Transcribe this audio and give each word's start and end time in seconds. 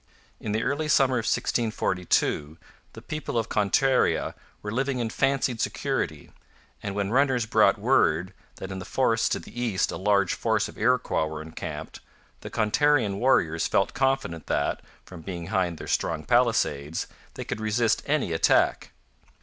In 0.39 0.51
the 0.51 0.63
early 0.63 0.87
summer 0.87 1.17
of 1.17 1.27
1642 1.27 2.57
the 2.93 3.03
people 3.03 3.37
of 3.37 3.49
Contarea 3.49 4.33
were 4.63 4.71
living 4.71 4.97
in 4.97 5.11
fancied 5.11 5.61
security; 5.61 6.31
and 6.81 6.95
when 6.95 7.11
runners 7.11 7.45
brought 7.45 7.77
word 7.77 8.33
that 8.55 8.71
in 8.71 8.79
the 8.79 8.83
forests 8.85 9.29
to 9.29 9.37
the 9.39 9.61
east 9.61 9.91
a 9.91 9.97
large 9.97 10.33
force 10.33 10.67
of 10.67 10.75
Iroquois 10.79 11.27
were 11.27 11.41
encamped, 11.43 11.99
the 12.39 12.49
Contarean 12.49 13.19
warriors 13.19 13.67
felt 13.67 13.93
confident 13.93 14.47
that, 14.47 14.81
from 15.05 15.21
behind 15.21 15.77
their 15.77 15.85
strong 15.85 16.23
palisades, 16.23 17.05
they 17.35 17.43
could 17.45 17.61
resist 17.61 18.01
any 18.07 18.33
attack. 18.33 18.93